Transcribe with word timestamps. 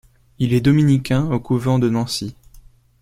Il 0.39 0.53
est 0.55 0.61
dominicain 0.61 1.29
au 1.31 1.39
couvent 1.39 1.77
de 1.77 1.87
Nancy. 1.87 2.35